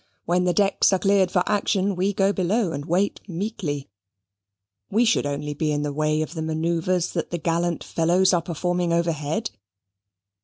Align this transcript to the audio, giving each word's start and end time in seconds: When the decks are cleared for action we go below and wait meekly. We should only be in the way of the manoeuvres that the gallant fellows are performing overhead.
When 0.25 0.45
the 0.45 0.51
decks 0.53 0.91
are 0.93 0.97
cleared 0.97 1.29
for 1.29 1.43
action 1.45 1.95
we 1.95 2.11
go 2.11 2.33
below 2.33 2.71
and 2.71 2.85
wait 2.87 3.21
meekly. 3.29 3.87
We 4.89 5.05
should 5.05 5.27
only 5.27 5.53
be 5.53 5.71
in 5.71 5.83
the 5.83 5.93
way 5.93 6.23
of 6.23 6.33
the 6.33 6.41
manoeuvres 6.41 7.11
that 7.11 7.29
the 7.29 7.37
gallant 7.37 7.83
fellows 7.83 8.33
are 8.33 8.41
performing 8.41 8.91
overhead. 8.91 9.51